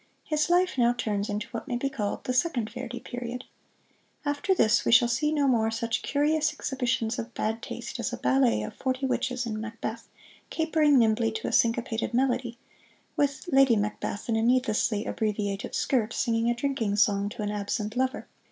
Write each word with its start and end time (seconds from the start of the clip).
His 0.23 0.49
life 0.49 0.79
now 0.79 0.93
turns 0.93 1.29
into 1.29 1.47
what 1.49 1.67
may 1.67 1.77
be 1.77 1.87
called 1.87 2.23
the 2.23 2.33
Second 2.33 2.71
Verdi 2.71 2.99
Period. 2.99 3.43
After 4.25 4.55
this 4.55 4.83
we 4.83 4.91
shall 4.91 5.07
see 5.07 5.31
no 5.31 5.47
more 5.47 5.69
such 5.69 6.01
curious 6.01 6.51
exhibitions 6.51 7.19
of 7.19 7.35
bad 7.35 7.61
taste 7.61 7.99
as 7.99 8.11
a 8.11 8.17
ballet 8.17 8.63
of 8.63 8.73
forty 8.73 9.05
witches 9.05 9.45
in 9.45 9.61
"Macbeth," 9.61 10.07
capering 10.49 10.97
nimbly 10.97 11.31
to 11.33 11.47
a 11.47 11.51
syncopated 11.51 12.15
melody, 12.15 12.57
with 13.15 13.47
"Lady 13.51 13.75
Macbeth" 13.75 14.27
in 14.27 14.35
a 14.35 14.41
needlessly 14.41 15.05
abbreviated 15.05 15.75
skirt 15.75 16.13
singing 16.13 16.49
a 16.49 16.55
drinking 16.55 16.95
song 16.95 17.29
to 17.29 17.43
an 17.43 17.51
absent 17.51 17.95
lover. 17.95 18.27